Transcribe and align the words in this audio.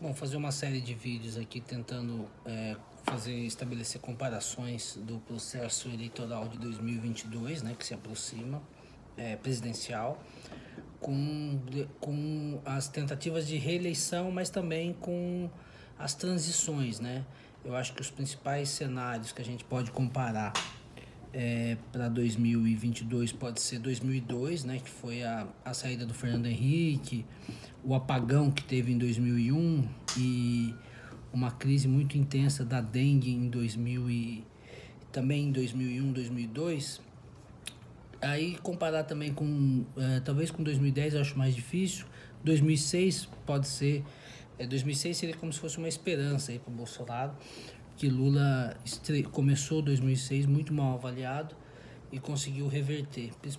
Bom, 0.00 0.14
fazer 0.14 0.36
uma 0.36 0.52
série 0.52 0.80
de 0.80 0.94
vídeos 0.94 1.36
aqui 1.36 1.60
tentando 1.60 2.28
é, 2.46 2.76
fazer 3.02 3.34
estabelecer 3.34 4.00
comparações 4.00 4.96
do 5.02 5.18
processo 5.18 5.88
eleitoral 5.88 6.46
de 6.46 6.56
2022, 6.56 7.62
né, 7.64 7.74
que 7.76 7.84
se 7.84 7.94
aproxima, 7.94 8.62
é, 9.16 9.34
presidencial, 9.34 10.22
com, 11.00 11.60
com 11.98 12.60
as 12.64 12.86
tentativas 12.86 13.44
de 13.44 13.56
reeleição, 13.56 14.30
mas 14.30 14.50
também 14.50 14.92
com 14.92 15.50
as 15.98 16.14
transições, 16.14 17.00
né? 17.00 17.26
Eu 17.64 17.74
acho 17.74 17.92
que 17.92 18.00
os 18.00 18.08
principais 18.08 18.68
cenários 18.68 19.32
que 19.32 19.42
a 19.42 19.44
gente 19.44 19.64
pode 19.64 19.90
comparar 19.90 20.52
é, 21.32 21.76
para 21.92 22.08
2022 22.08 23.32
pode 23.32 23.60
ser 23.60 23.78
2002, 23.78 24.64
né, 24.64 24.78
que 24.78 24.88
foi 24.88 25.22
a, 25.22 25.46
a 25.64 25.74
saída 25.74 26.06
do 26.06 26.14
Fernando 26.14 26.46
Henrique, 26.46 27.24
o 27.84 27.94
apagão 27.94 28.50
que 28.50 28.62
teve 28.64 28.92
em 28.92 28.98
2001 28.98 29.88
e 30.16 30.74
uma 31.32 31.50
crise 31.50 31.86
muito 31.86 32.16
intensa 32.16 32.64
da 32.64 32.80
dengue 32.80 33.30
em 33.30 33.48
2000 33.48 34.10
e 34.10 34.44
também 35.12 35.48
em 35.48 35.52
2001, 35.52 36.12
2002. 36.12 37.00
Aí 38.20 38.56
comparar 38.62 39.04
também 39.04 39.32
com 39.32 39.84
é, 39.96 40.20
talvez 40.20 40.50
com 40.50 40.62
2010 40.62 41.14
eu 41.14 41.20
acho 41.20 41.38
mais 41.38 41.54
difícil. 41.54 42.06
2006 42.42 43.28
pode 43.46 43.68
ser 43.68 44.04
é, 44.58 44.66
2006 44.66 45.16
seria 45.16 45.36
como 45.36 45.52
se 45.52 45.60
fosse 45.60 45.78
uma 45.78 45.88
esperança 45.88 46.50
aí 46.50 46.58
para 46.58 46.72
o 46.72 46.74
Bolsonaro 46.74 47.32
que 47.98 48.08
Lula 48.08 48.76
começou 49.32 49.82
2006 49.82 50.46
muito 50.46 50.72
mal 50.72 50.94
avaliado 50.94 51.56
e 52.12 52.20
conseguiu 52.20 52.68
reverter, 52.68 53.32
principalmente 53.40 53.58